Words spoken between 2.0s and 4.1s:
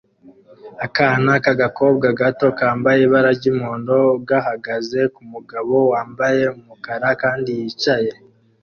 gato kambaye ibara ry'umuhondo